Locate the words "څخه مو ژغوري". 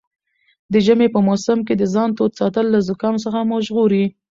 3.23-4.05